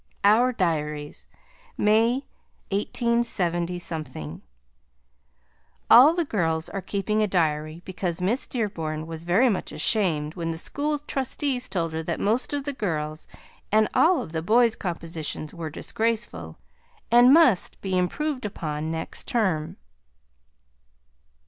[0.23, 1.27] OUR DIARIES
[1.77, 2.25] May,
[2.71, 4.41] 187
[5.91, 10.49] All the girls are keeping a diary because Miss Dearborn was very much ashamed when
[10.49, 13.27] the school trustees told her that most of the girls'
[13.71, 16.57] and all of the boys' compositions were disgraceful,
[17.11, 19.77] and must be improved upon next term.